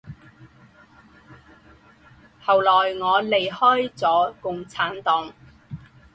[2.43, 3.57] 后来我离开
[3.95, 5.31] 了共产党。